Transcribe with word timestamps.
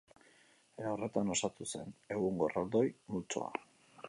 Era 0.83 0.93
horretan 0.93 1.29
osatu 1.35 1.69
zen 1.75 1.93
egungo 2.17 2.51
erraldoi 2.51 2.87
multzoa. 3.15 3.55